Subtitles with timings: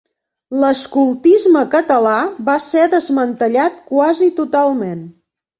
[0.61, 2.15] L’escoltisme català
[2.49, 5.07] va ser desmantellat quasi totalment.